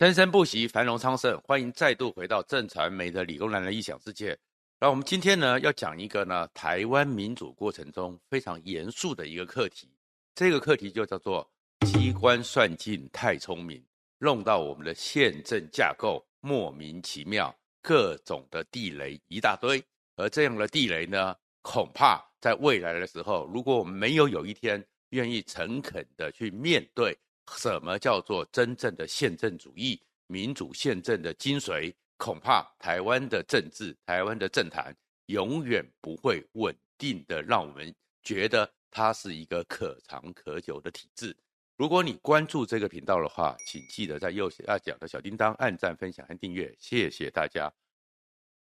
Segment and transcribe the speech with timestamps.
[0.00, 1.40] 生生不息，繁荣昌盛。
[1.42, 4.36] 欢迎再度回到正传媒的理工男的异想世界。
[4.80, 9.88] 那我们今天呢，要讲一个呢，台湾民主过程中非常严肃的一个课题。
[10.34, 11.48] 这个课题就叫做
[11.86, 13.80] 机关算尽太聪明，
[14.18, 19.80] 弄到我们的宪政架构莫名其妙，各种的地雷一大堆。
[20.16, 27.16] 而这样的地雷呢，恐怕在未来的时候，如果我们没有有一天愿意诚恳的去面对。
[27.56, 31.94] 什么叫做真正的宪政主义、民主宪政的精髓？
[32.16, 41.36] 恐怕台湾的政治、台湾的政坛永远不会稳定的，让我们觉得它是一个可长可久的体制。
[41.76, 47.70] 如果你关注这个频道的话，请记得在右下角的小叮当按赞、分享和订阅，谢谢大家。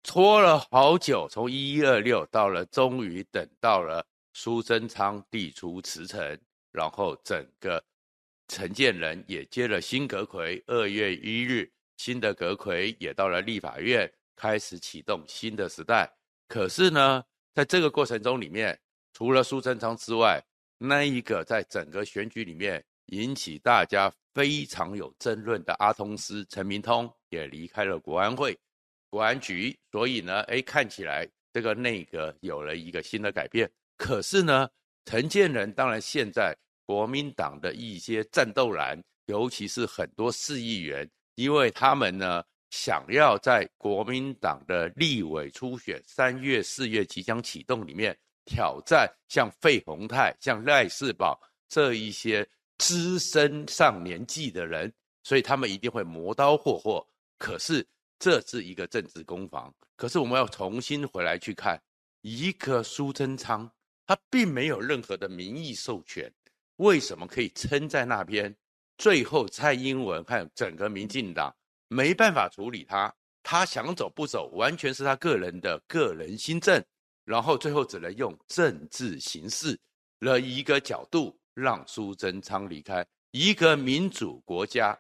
[0.02, 6.38] 拖了好久，从一一二六到了，终于等到了苏贞昌递出辞呈，
[6.73, 7.82] 然后整个。
[8.50, 16.12] 陈建仁也接了新阁揆，二月一日，新的阁揆也到了立法院，开始启动新的时代。
[16.48, 17.23] 可是呢，
[17.54, 18.76] 在这个过程中里面，
[19.12, 20.42] 除了苏贞昌之外，
[20.79, 28.59] 那一个在整个选举里面引起大家非常有争论的阿通斯陈明通也离开了国安会、
[29.10, 29.79] 国安局。
[29.92, 33.70] 所以呢，哎，看起来这个内阁有了一个新的改变。
[33.96, 34.68] 可是呢，
[35.04, 36.52] 陈建仁当然现在。
[36.91, 51.38] 国民党的一些战斗蓝，尤其是很多市议员，因为他们呢想要在国民党的立委初选三月、四月即将启动里面挑战像费鸿泰、像赖士葆
[51.69, 52.45] 这一些
[52.79, 57.07] 资深上年纪的人，所以他们一定会磨刀霍霍。
[57.38, 57.87] 可是
[58.19, 61.80] 这是一个政治攻防，可是我们要重新回来去看，
[62.23, 63.71] 一个苏贞昌，
[64.04, 66.28] 他并没有任何的民意授权。
[66.81, 68.54] 为什么可以撑在那边？
[68.97, 71.54] 最后蔡英文和整个民进党
[71.88, 76.82] 没办法处理他，他想走不走，完全是他个人的个人心政。
[77.26, 79.78] 然后最后只能用政治形式
[80.20, 83.06] 了一个角度让苏贞昌离开。
[83.30, 84.98] 一个民主国家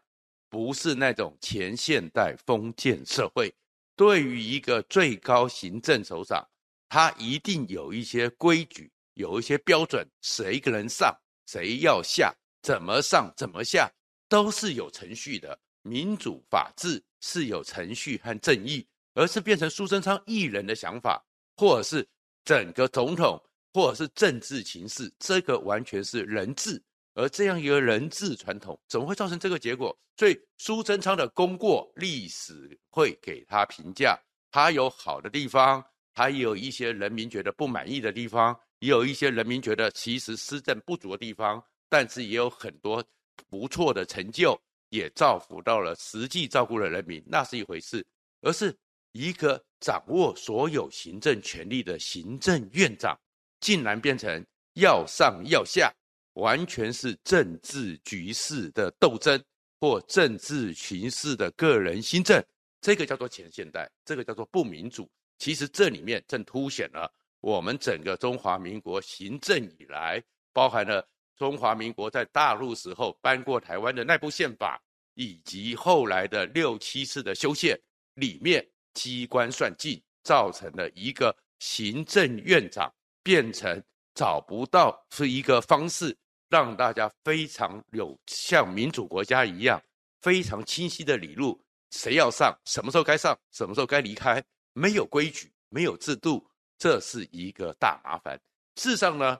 [0.50, 3.52] 不是那种前现代封建社会，
[3.96, 6.46] 对于一个最高行政首长，
[6.90, 11.16] 他一定有一些规矩，有一些标准，谁一个人上。
[11.50, 13.90] 谁要下，怎么上，怎么下，
[14.28, 15.58] 都是有程序的。
[15.82, 21.20] 民主法治是有程序和正义，而是变成苏贞昌一人的想法，
[21.56, 22.08] 或者是
[22.44, 23.36] 整个总统，
[23.74, 26.80] 或者是政治情势，这个完全是人治。
[27.14, 29.98] 而这样一个人治传统，怎么会造成这个结果？
[30.16, 34.16] 所以苏贞昌的功过，历史会给他评价。
[34.52, 35.84] 他有好的地方，
[36.14, 38.56] 他有一些人民觉得不满意的地方。
[38.80, 43.02] 也有一些人民觉得其实施政不足的地方，但是也有很多
[43.48, 48.04] 不错的成就，也造福到了实际照顾了人民，那是一回事。
[48.42, 48.74] 而是
[49.12, 53.14] 一个掌握所有行政权力的行政院长，
[53.60, 54.42] 竟然变成
[54.74, 55.92] 要上要下，
[56.34, 59.38] 完全是政治局势的斗争
[59.78, 62.42] 或政治形势的个人新政，
[62.80, 65.06] 这个叫做前现代，这个叫做不民主。
[65.38, 67.12] 其实这里面正凸显了。
[67.40, 71.06] 我们整个中华民国行政以来，包含了
[71.36, 74.80] 中华民国在大陆时候搬过台湾的那部宪法，
[75.14, 77.80] 以及后来的六七次的修宪，
[78.14, 82.92] 里面机关算尽，造成了一个行政院长
[83.22, 83.82] 变成
[84.14, 86.14] 找不到是一个方式，
[86.50, 89.82] 让大家非常有像民主国家一样
[90.20, 91.58] 非常清晰的理路，
[91.90, 96.49] 谁要上，什么时候该上，什么时候该离开，没有规矩，没有制度。
[96.80, 98.40] 这是一个大麻烦。
[98.76, 99.38] 事实上呢，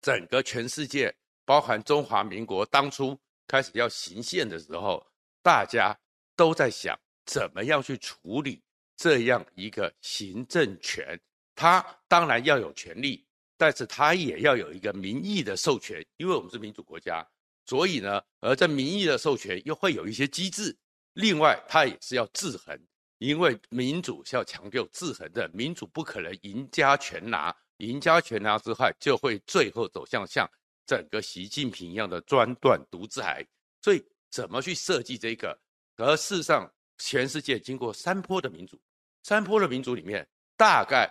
[0.00, 5.06] 整个全世界，包含中华民国当初开始要行宪的时候，
[5.42, 5.94] 大家
[6.34, 8.62] 都在想怎么样去处理
[8.96, 11.20] 这样一个行政权。
[11.54, 13.22] 他当然要有权力，
[13.58, 17.26] 但是他也要有一个民意的授权，因为我们是民主国家，
[17.66, 20.74] 所以呢，而这民意的授权又会有一些机制。
[21.12, 22.78] 另外，他也是要制衡。
[23.18, 30.48] 因为民主是要强调制衡的，民主不可能赢家全拿，赢家全拿之后就会最后走向像
[30.84, 33.46] 整个习近平一样的专断独裁。
[33.80, 35.58] 所以怎么去设计这个？
[35.96, 38.78] 而事实上，全世界经过三波的民主，
[39.22, 40.26] 三波的民主里面，
[40.56, 41.10] 大概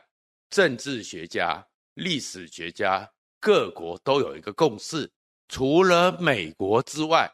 [0.50, 1.66] 政治学家、
[1.96, 5.10] 历史学家各国都有一个共识：
[5.48, 7.28] 除了美国之外，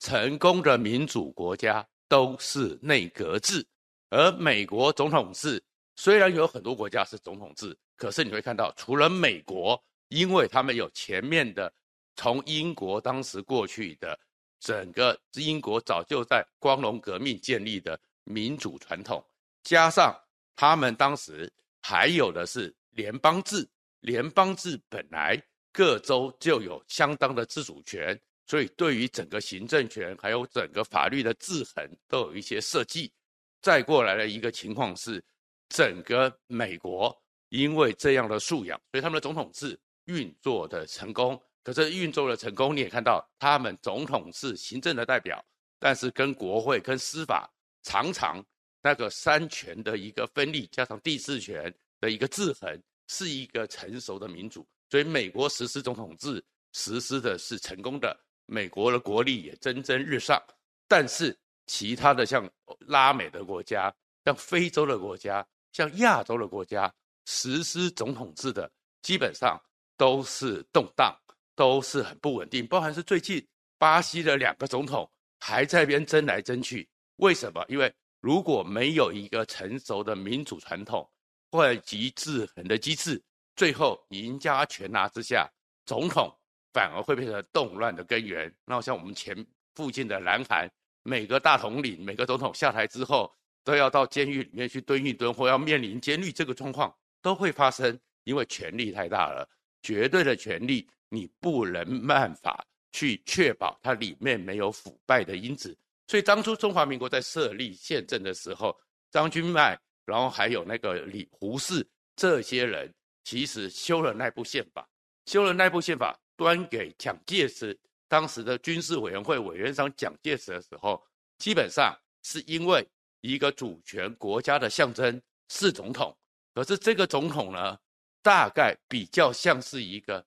[0.00, 3.66] 成功的民主国家都是内阁制。
[4.10, 5.62] 而美国总统制
[5.96, 11.72] 虽然有很多国家是总统制，可是你会看到，除了美国，因为他们有前面的
[12.16, 14.18] 从英国当时过去的
[14.60, 19.24] 整个英国早就在光荣革命建立的民主传统，
[19.62, 20.16] 加上
[20.56, 23.68] 他们当时还有的是联邦制，
[24.00, 25.40] 联邦制本来
[25.72, 33.12] 各州就有相当的自主权，所以对于整个行政权还有整个法律的制衡都有一些设计。
[33.60, 35.22] 再过来的一个情况是，
[35.68, 37.16] 整个美国
[37.48, 41.40] 因为这样的素养，所以他们的总统制运作的成功。
[41.64, 45.44] 可是运作的成功，你也看到，他们总统是行政的代表，
[45.78, 47.50] 但是跟国会、跟司法
[47.82, 48.42] 常常
[48.80, 54.66] 那个三权的一个分立，加上第四权的一个制衡，是一个成熟的民主。
[54.88, 60.42] 所以美国实施总统制实施的是成功的，美国的国力也蒸蒸日上。
[60.86, 61.38] 但是
[61.68, 62.50] 其他的像
[62.80, 63.94] 拉美的国家、
[64.24, 66.92] 像非洲的国家、像亚洲的国家，
[67.26, 68.68] 实施总统制的
[69.02, 69.56] 基本上
[69.96, 71.16] 都是动荡。
[71.58, 73.44] 都是很不稳定，包含是最近
[73.78, 75.10] 巴西的两个总统
[75.40, 76.88] 还在那边争来争去。
[77.16, 77.66] 为什么？
[77.68, 81.10] 因为如果没有一个成熟的民主传统，
[81.50, 83.20] 会集制衡的机制，
[83.56, 85.50] 最后赢家全拿之下，
[85.84, 86.32] 总统
[86.72, 88.54] 反而会变成动乱的根源。
[88.64, 89.44] 那像我们前
[89.74, 90.70] 附近的南韩，
[91.08, 93.32] 每个大统领、每个总统下台之后，
[93.64, 99.48] 都要到监狱里面去蹲一蹲，或要面临监狱，这个状况都会发生，因为权力太大了，
[99.82, 100.86] 绝对的权力。
[101.10, 102.62] 你不能办法
[102.92, 105.74] 去确保它里面没有腐败的因子，
[106.06, 108.78] 所以当初中华民国在设立宪政的时候，
[109.10, 109.74] 张君迈，
[110.04, 112.92] 然后还有那个李胡适这些人，
[113.24, 114.86] 其实修了那部宪法，
[115.24, 117.74] 修了那部宪法，端给蒋介石
[118.08, 121.00] 当时的军事委员会委员长蒋介石的时候，
[121.38, 122.84] 基本上是因为
[123.20, 126.16] 一个主权国家的象征是总统，
[126.54, 127.78] 可是这个总统呢，
[128.22, 130.24] 大概比较像是一个。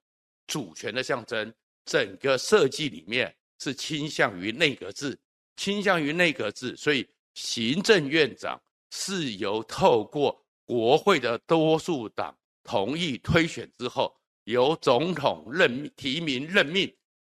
[0.48, 1.54] 主权的象征，
[1.86, 5.18] 整个设计里面是倾向于内阁制，
[5.56, 14.14] 倾向于内阁制，所以行政院长是由透过国会的多数党同意推选之后，
[14.44, 16.92] 由总统任提名任命，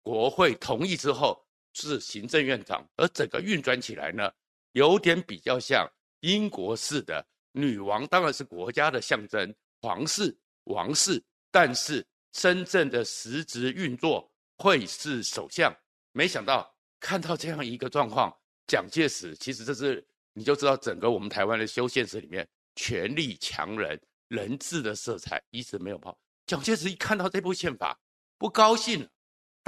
[0.09, 1.45] 国会同意之后
[1.75, 4.33] 是行政院长，而整个运转起来呢，
[4.73, 5.87] 有点比较像
[6.21, 7.23] 英国式的
[7.53, 10.35] 女王，当然是国家的象征，皇室、
[10.65, 12.07] 王室，但是。
[12.35, 15.75] 深圳的实质运作会是首相，
[16.13, 18.31] 没想到看到这样一个状况，
[18.67, 22.47] 蒋介石其实这是你就知道整个我们台湾的修宪史里面
[22.77, 26.17] 权力强人人治的色彩一直没有抛。
[26.47, 27.99] 蒋介石一看到这部宪法
[28.37, 29.09] 不高兴，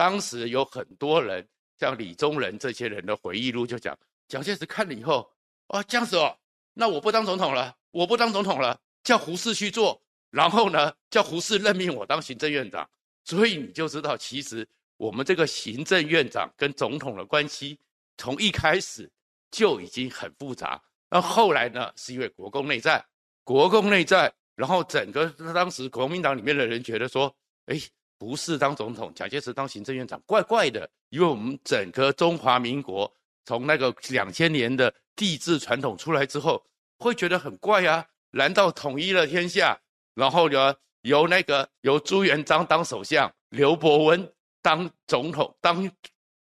[0.00, 1.47] 当时有很多人
[1.79, 3.94] 像李宗仁这些人的回忆录就讲，
[4.29, 5.31] 蒋介石看了以后
[5.67, 6.35] 啊，这样子哦，
[6.73, 10.00] 那我不当总统了，我不当总统了，叫胡适去做。
[10.31, 12.88] 然后呢，叫胡适任命我当行政院长，
[13.26, 14.67] 所以你就知道，其实
[14.97, 17.79] 我们这个行政院长跟总统的关系，
[18.17, 19.06] 从一开始
[19.50, 20.82] 就已经很复杂。
[21.11, 23.05] 那后来呢，是因为国共内战，
[23.44, 27.37] 国共内战，然后整个当时国民党里面的人觉得说，
[27.67, 27.79] 哎，
[28.20, 33.11] 胡适当总统，蒋介石当行政院长，怪怪的，因为我们整个中华民国
[33.46, 36.62] 从那个两千年的帝制传统出来之后，
[36.99, 39.81] 会觉得很怪啊，难道统一了天下？
[40.12, 44.31] 然后呢，由那个由朱元璋当首相，刘伯温
[44.61, 45.90] 当总统，当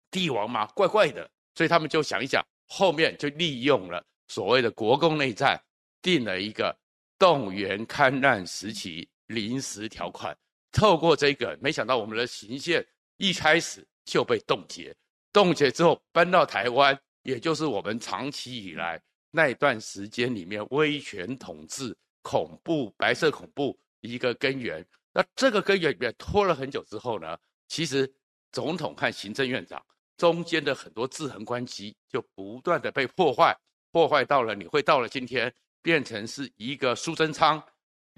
[0.09, 1.29] 帝王嘛，怪怪的。
[1.53, 5.61] 所以他们就想一想，后面就利用了所谓的国共内战，
[6.01, 6.75] 定了一个
[7.19, 10.35] 动员戡乱时期临时条款。
[10.71, 12.85] 透过这个，没想到我们的行宪
[13.17, 14.95] 一开始就被冻结，
[15.31, 21.95] 冻结之后搬到台湾，也就是我们长期以来那一段时间里面威权统治。
[22.21, 27.35] 恐怖白色恐怖一个根源，那这个根源里面拖了很久之后呢，
[27.69, 28.13] 其实
[28.51, 29.81] 总统和行政院长
[30.17, 33.57] 中间的很多制衡关系就不断的被破坏，
[33.91, 37.63] 破坏到了你会到了今天变成是一个苏贞昌，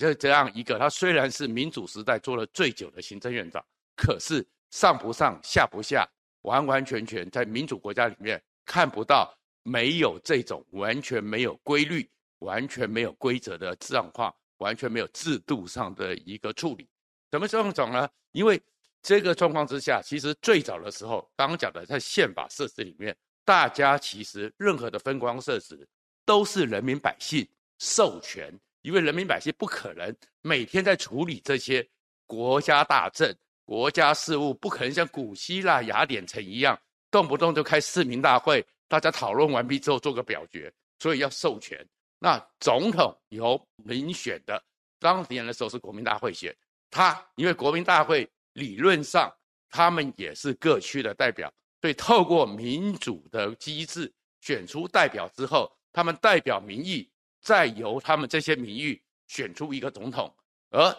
[0.02, 3.64] 就这样一个他虽然是民主时代做了最久的行政院长，
[3.96, 6.08] 可是上不上下不下，
[6.42, 12.10] 完完全全在民主国家里面看不到没有这种完全没有规律。
[12.42, 16.90] 完全没有规则的状况，完全没有制度上的一个处理，
[17.30, 18.10] 怎么这样讲呢？
[18.32, 18.60] 因为
[19.04, 23.16] 这个状况之下，其实最早的时候，刚刚讲的在宪法设置里面，
[23.46, 25.88] 大家其实任何的分光设置
[26.26, 28.52] 都是人民百姓授权，
[28.82, 31.88] 因为人民百姓不可能每天在处理这些
[32.26, 33.34] 国家大政、
[33.66, 41.86] 国家事务，不可能像古希腊雅典城一样，动不动就开市民大会，大家讨论完毕之后做个表决，所以要授权。
[42.20, 44.64] 那总统由民选的，
[45.00, 46.56] 当年的时候是国民大会选
[46.90, 49.34] 他，因为国民大会理论上
[49.70, 57.11] 他们也是各区的代表，所以透过民主的机制选出代表之后，他们代表民意，
[57.42, 60.34] 再由他们这些民意选出一个总统，
[60.70, 60.96] 而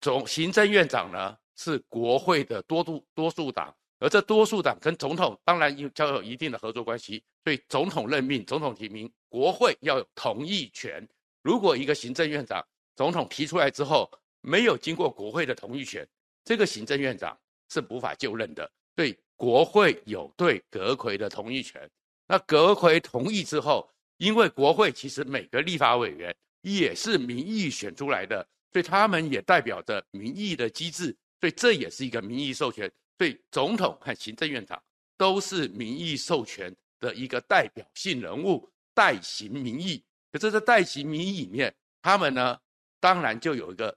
[0.00, 11.06] 总行政院长呢是国会的多数多数党，而这多数党跟总统当然有交有一定的合作关系，所以总统任命、总统提名，国会要有同意权。
[11.42, 12.62] 如果一个行政院长
[12.94, 16.06] 总统提出来之后没有经过国会的同意权，
[16.44, 17.38] 这个行政院长
[17.68, 18.70] 是无法就任的。
[18.94, 19.16] 对。
[19.38, 21.86] 国会有对阁揆的同意权，
[22.26, 23.86] 那阁揆同意之后，
[24.18, 32.90] 因为国会其实每个立法委员也是民意选出来的，所以他们也代表着民意的机制，所以这也是一个民意授权。
[33.18, 34.82] 所以总统和行政院长
[35.16, 40.02] 都是民意授权的一个代表性人物，代行民意。
[40.32, 42.58] 可是，在代行民意里面，他们呢，
[43.00, 43.96] 当然就有一个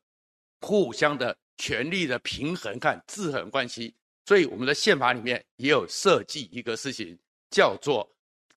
[0.62, 3.94] 互相的权力的平衡看制衡关系。
[4.26, 7.18] 所以我们的宪法里面也有设计一个事情，
[7.50, 8.10] 叫做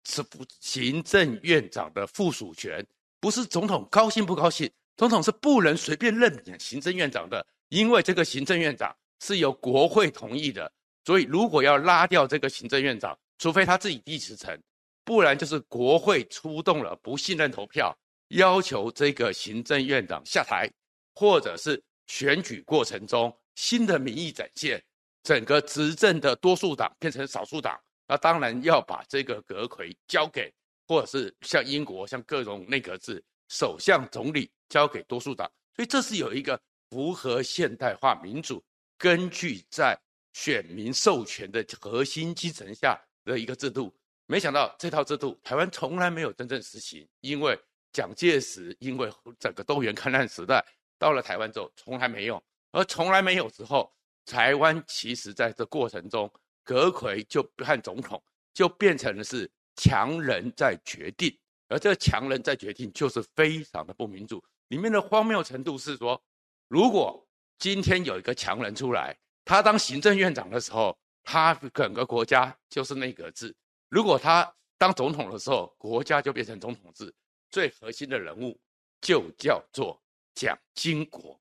[0.05, 0.25] 是
[0.61, 2.85] 行政院长的附属权，
[3.21, 10.71] 不是总统高兴不高兴，总统是不能随便任免行政院长的，因为这个行政院长是由国会同意的。
[11.05, 14.57] 所以如果要拉掉这个行政院长，除非他自己递辞呈，
[15.05, 17.97] 不然就是国会出动了不信任投票，
[18.29, 20.71] 要求这个行政院长下台，
[21.15, 24.83] 或者是选举过程中新的民意展现。
[25.25, 30.53] 整个执政的多数党变成少数党，那当然要把这个阁揆交给，
[30.87, 38.63] 或者是像英国像各种内阁制，首相总理交给多数党，所以这是有一个符合现代化民主，
[38.99, 39.99] 根据在
[40.33, 43.95] 选民授权的核心基层下的一个制度。
[44.27, 47.59] 没想到这套制度台湾从来没有真正实行，因为
[47.93, 50.65] 蒋介石因为整个动员 戡乱时代
[50.99, 52.43] 到了台湾之后从来没有，
[52.73, 53.91] 而从来没有之后。
[54.25, 56.33] 台湾其实在这过程中，
[56.65, 58.23] 阁揆就和总统
[58.55, 61.37] 就变成了是强人在决定，
[61.69, 64.43] 而这个强人在决定就是非常的不民主。
[64.69, 66.23] 里面的荒谬程度是说，
[66.69, 67.27] 如果
[67.59, 73.53] 今天有一个强人出来，他当行政院长的时候，他整个国家就是内阁制；
[73.89, 77.13] 如果他当总统的时候，国家就变成总统制。
[77.51, 78.59] 最核心的人物
[79.01, 80.03] 就叫做
[80.35, 81.39] 蒋经国。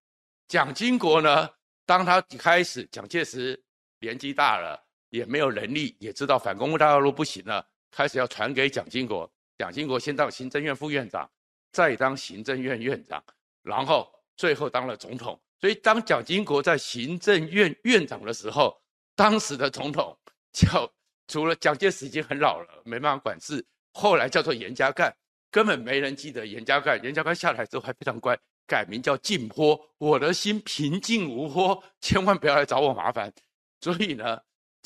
[0.47, 1.49] 蒋经国呢？
[1.85, 3.61] 当他开始，蒋介石
[3.99, 9.31] 年纪大了，也没有能力，也知道反攻大陆不行了，开始要传给蒋经国。
[9.57, 11.29] 蒋经国先当行政院副院长，
[11.71, 13.23] 再当行政院院长，
[13.61, 15.39] 然后最后当了总统。
[15.59, 18.75] 所以当蒋经国在行政院院长的时候，
[19.15, 20.17] 当时的总统
[20.51, 20.91] 叫
[21.27, 23.63] 除了蒋介石已经很老了，没办法管事，
[23.93, 25.13] 后来叫做严家淦，
[25.51, 26.99] 根本没人记得严家淦。
[27.03, 28.35] 严家淦下台之后还非常乖。
[28.65, 33.31] 改名叫静波，我的心平静无波，千万不要来找我麻烦。
[33.81, 34.39] 所以呢，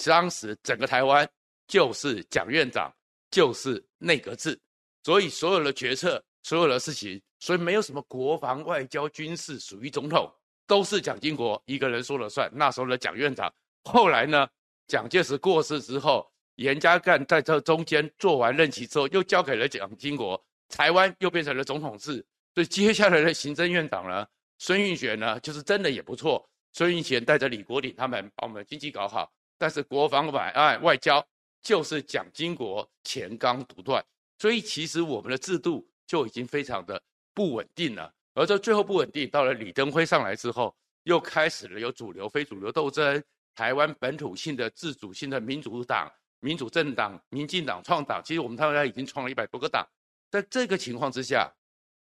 [0.03, 1.27] 当时整个台湾
[1.67, 2.93] 就是蒋院长，
[3.31, 4.59] 就是内阁制，
[5.03, 10.31] 所以所有的决策、所有的事情，所以没有什么国防、外交、军事属于总统，
[10.67, 12.49] 都是蒋经国一个人说了算。
[12.53, 13.51] 那时候的蒋院长，
[13.83, 14.47] 后来呢，
[14.87, 22.25] 蒋介石过世之后，严家淦在这中间做完任期之后，又交给了蒋经国，台湾又变成了总统制。
[22.53, 24.25] 所以接下来的行政院长呢，
[24.59, 26.47] 孙运璇呢，就是真的也不错。
[26.71, 31.25] 孙运璇带着李国鼎他们把我们的经济搞好，但是国防、外爱、外交
[31.61, 34.03] 就是蒋经国乾纲独断。
[34.37, 37.01] 所以其实我们的制度就已经非常的
[37.33, 38.13] 不稳定了。
[38.33, 43.23] 而这最后不稳定，到了李登辉上来之后，又开始了有主流、非主流斗争。
[43.55, 49.87] 台湾本土性的、自主性的民主党、民主政党、民进党、创党，其实我们台湾已经创了一百多个党。
[50.29, 51.49] 在这个情况之下，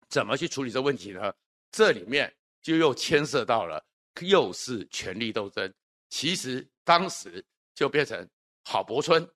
[0.10, 1.32] 怎么去处理这问题呢？
[1.72, 3.86] 这里面就又牵涉到了，
[4.22, 5.72] 又是权力斗争。
[6.10, 8.28] 其实当时就变成
[8.64, 9.28] 郝柏村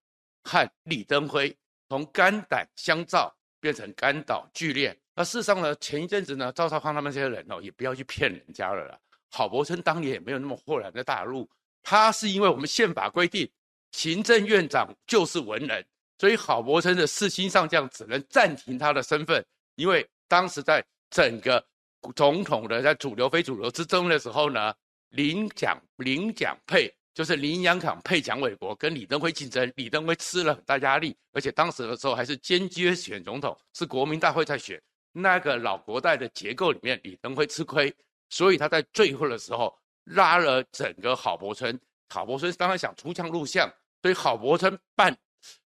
[0.44, 1.56] 和李登辉
[1.90, 4.98] 从肝胆相照变成肝岛俱烈。
[5.14, 9.00] 那事实上呢，前一阵子呢，赵少康他们这些人哦，也不要去骗人家了啦。
[9.30, 11.50] 郝柏村当年也没有那么豁然的大陆，
[11.84, 13.50] 他是因为我们宪法规定，
[13.92, 15.86] 行政院长就是文人，
[16.18, 20.08] 所以郝柏村的四星上将只能暂停他的身份，因为。
[20.32, 21.62] 当时在整个
[22.16, 24.74] 总统的在主流非主流之争的时候呢，
[25.12, 37.94] 领奖领奖配就是林洋港配蒋纬国跟李登辉竞争，李登辉吃了很大压力，而且当时的时候还是间接选总统，是国民大会在选，那个老国代的结构里面，李登辉吃亏，
[38.30, 39.74] 所以他在最后的时候
[40.06, 45.16] 拉了整个郝柏村，郝柏村当然想出将入相，所以郝柏村办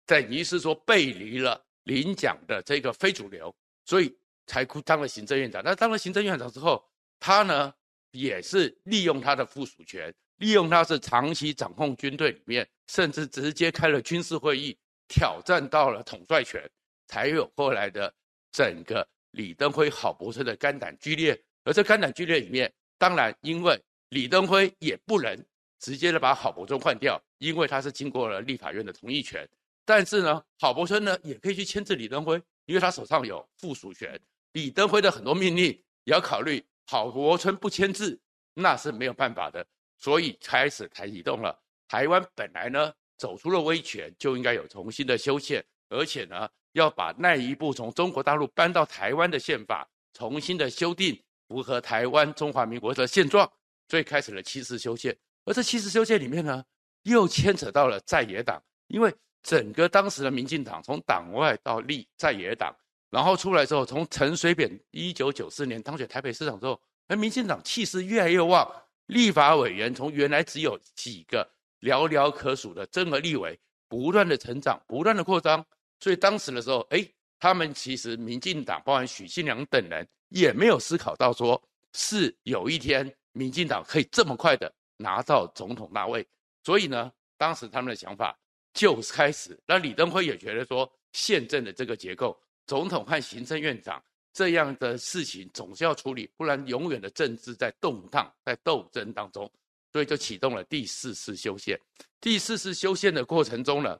[0.05, 4.15] 等于是说背离了领奖的这个非主流，所以。
[4.45, 6.83] 才当了行政院长，那当了行政院长之后，
[7.17, 7.73] 他呢
[8.13, 14.77] 也是利用他的附属权，利用他是长期掌控军队里面，甚至直接开了军事会议，
[15.07, 16.69] 挑战到了统帅权，
[17.07, 18.13] 才有后来的
[18.51, 21.39] 整个李登辉、郝柏村的肝胆俱裂。
[21.63, 23.79] 而这肝胆俱裂里面，当然因为
[24.09, 25.35] 李登辉也不能
[25.79, 29.47] 直接的把郝柏村换掉，因为他是经过了立法院的同意权。
[29.85, 34.19] 但是呢，郝柏村呢也可以去牵制李登辉，因为他手上有附属权。
[34.51, 35.65] 李登辉的很多命令
[36.03, 38.19] 也要考虑，郝柏村不签字，
[38.53, 39.65] 那是没有办法的。
[39.97, 41.57] 所以开始才启动了。
[41.87, 53.49] 台湾本来呢走出了威权，就应该有重新的修宪，而且呢要把那一部从中国大陆搬到台湾的宪法重新的修订，符合台湾中华民国的现状。
[53.87, 56.63] 所以开始了七四修宪，而这七四修宪里面呢，
[57.03, 59.13] 又牵扯到了在野党，因为。
[59.45, 62.73] 整个当时的民进党从党外到立在野党，
[63.13, 68.67] 然后出来之后，从陈水扁一九九四年当选台北市长之后，民进党气势越来越旺，
[69.05, 71.47] 立法委员从原来只有几个
[71.81, 75.63] 寥寥可数的增额立委，不断的成长，不断的扩张，
[75.99, 77.07] 所以当时的时候，哎，
[77.39, 81.61] 他们其实民进党包含许信良等人也没有思考到说，
[81.93, 86.27] 是有一天民进党可以这么快的拿到总统大位，
[86.63, 88.35] 所以呢，当时他们的想法。
[88.73, 94.03] 就是开始，那李登辉也觉得说，宪政的这个结构，总统和行政院长
[94.33, 99.51] 这样的事情总是要处理，不然永远的政治在动荡、在斗争当中，
[99.91, 101.79] 所以就启动了第四次修宪。
[102.19, 103.99] 第四次修宪的过程中呢，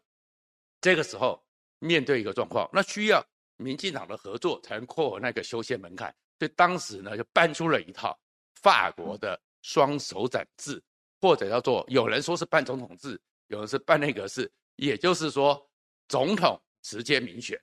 [0.82, 1.44] 这个时候
[1.80, 3.26] 面对一个状况，那需要
[3.58, 8.18] 民进党的合作才能过那个修宪门槛，所以当时呢就搬出了一套
[8.62, 10.82] 法国的双首长制，
[11.22, 14.52] 或者叫做有人说是半总统制，有人是半内阁制。
[14.78, 15.70] 也就是说，
[16.08, 17.56] 总统直接民选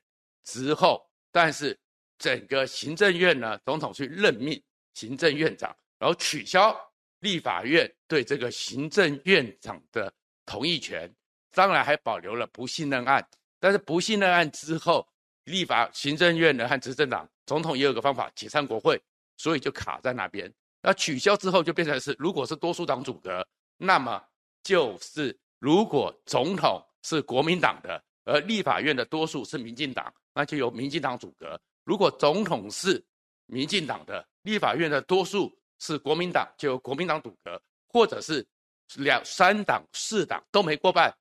[0.44, 1.78] 之后，但是
[2.18, 4.62] 整个行政院呢，总统去任命
[4.94, 6.74] 行政院长，然后取消
[7.20, 10.12] 立法院对这个行政院长的
[10.44, 11.12] 同意权，
[11.52, 13.26] 当然还保留了不信任案。
[13.58, 15.06] 但是不信任案之后，
[15.44, 19.00] 立法行政院呢和执政党总统也有个方法解散国会，
[19.36, 20.52] 所以就卡在那边。
[20.82, 24.22] 那取消之后就变成是，如果是多数党组阁，那么
[24.62, 26.84] 就是如果总统。
[27.02, 31.60] 是国民党的，而立法院的多数是民进党，那就由民进党组阁。
[31.82, 33.04] 如果总统是
[33.46, 38.46] 民进党的，立法院的多数是国民党，就由国民党组阁，或者是
[38.94, 41.12] 两三党四党都没过半，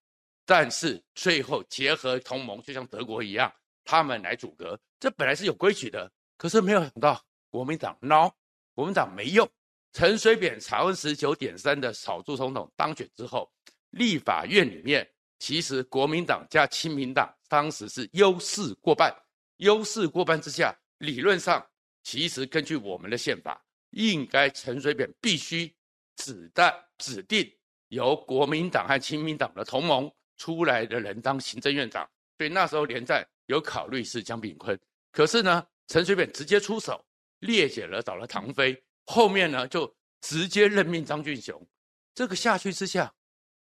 [0.46, 3.52] 但是最后结合同盟，就像德国一样，
[3.84, 4.80] 他们来组阁。
[5.00, 7.20] 这本来是有规矩的，可是没有想到
[7.50, 8.32] 国民党孬，
[8.76, 9.50] 国民党没用。
[9.94, 13.52] 陈水扁长十九点三的少数总统当选之后，
[13.90, 15.10] 立法院里面。
[15.40, 19.12] 其实国民党加亲民党当时是优势过半，
[19.58, 21.66] 优势过半之下，理论上
[22.04, 25.74] 其实根据我们的宪法，应该陈水扁必须
[26.18, 27.50] 指代指定
[27.88, 32.08] 由国民党和亲民党的同盟出来的人当行政院长。
[32.38, 34.78] 所以那时候连战有考虑是江炳坤，
[35.12, 37.04] 可是呢，陈水扁直接出手，
[37.40, 41.66] 列解了找了唐飞，后面呢就直接任命张俊雄。
[42.14, 43.14] 这个下去之下，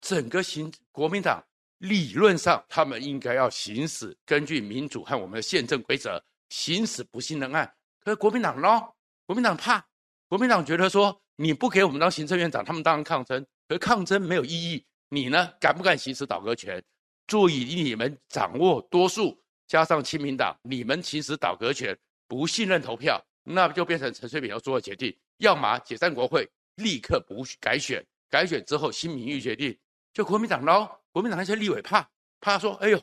[0.01, 1.45] 整个行国民党。
[1.79, 7.71] 理论上，他们应该要行使根据民主和我们的宪政规则行使不信任案。
[8.01, 8.69] 可是国民党呢？
[9.27, 9.85] 国民党怕，
[10.29, 13.45] 国民党觉得说你不给我们当行政院长，他们当然抗争。
[13.67, 14.85] 可抗争没有意义。
[15.09, 15.51] 你呢？
[15.61, 16.83] 敢不敢行使倒阁权？
[17.27, 21.97] 注意，你们掌握多数，加上亲民党，你们行使倒阁权，
[22.29, 29.77] 不信任投票，那就变成陈水扁要做的决定：要么解散国会，立刻不改选，改选之后新民意决定。
[30.13, 30.89] 就国民党喽。
[31.15, 33.01] 国民党那些立委怕怕说：“哎呦，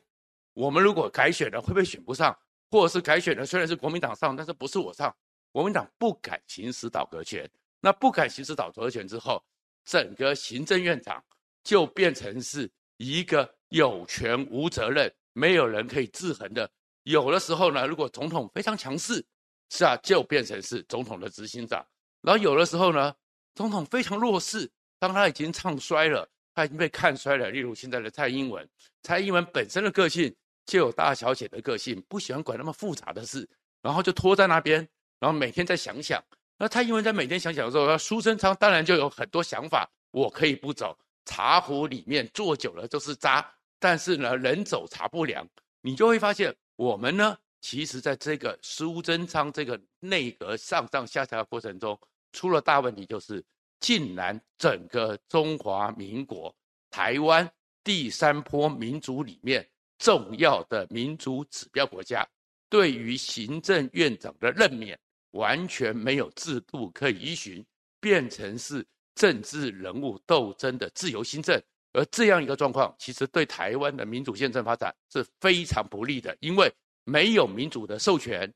[0.51, 2.37] 我们如果改选了，会不会选不上？
[2.69, 5.15] 或者是改选了，虽然是国民党上，但是不是我上？
[5.49, 7.49] 国民党不敢行使倒阁权。
[7.79, 9.41] 那不敢行使倒阁权之后，
[9.85, 11.23] 整个行政院长
[11.63, 16.69] 就变成是一个有权无责任，没有人可以制衡的。
[17.03, 19.25] 有的时候呢，如果总统非常强势，
[19.69, 21.81] 是啊，就变成是总统的执行长。
[22.19, 23.15] 然后有的时候呢，
[23.55, 24.69] 总统非常弱势，
[24.99, 28.67] 当他已经唱衰了。”他已经被看衰了，例如现在的蔡英文，
[29.03, 30.33] 蔡英文本身的个性
[30.65, 33.47] 就有大小姐的个性，不喜欢管那么复杂的事，
[33.81, 34.87] 然后就拖在那边，
[35.19, 36.23] 然后每天在想想。
[36.57, 40.97] 那蔡英文在每天想想的时候，那苏贞昌当然就有很多想法，我可以不走。
[41.25, 45.47] 茶壶里面坐久了都是渣，但是呢，人走茶不凉，
[45.81, 51.99] 你就会发现我们呢，其实在这个苏贞昌这个内阁上上下下的过程中，
[52.33, 53.43] 出了大问题就是。
[53.81, 56.55] 竟然整个中华民国
[56.89, 57.51] 台湾
[57.83, 59.67] 第三波民主里面
[59.97, 62.25] 重要的民主指标国家，
[62.69, 64.97] 对于行政院长的任免
[65.31, 67.65] 完全没有制度可以依循，
[67.99, 71.61] 变成是政治人物斗争的自由新政。
[71.93, 76.71] 而这样一个状况，其实对台湾的民主宪政发展是非常不利的，因为
[77.03, 78.49] 没有民主的授权，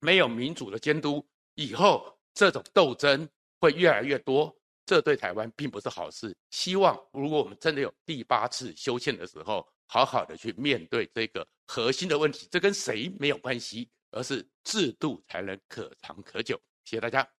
[0.00, 3.28] 没有民主的监督，以后这种斗争
[3.60, 4.54] 会越来越多，
[4.86, 6.34] 这对台湾并不是好事。
[6.50, 16.58] 希望如果我们真的有第八次修宪的时候，好好的去面对这个核心的问题，这跟谁没有关系，而是制度才能可长可久。
[16.84, 17.35] 谢谢大家。